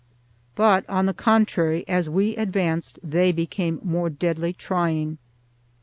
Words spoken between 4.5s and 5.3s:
trying.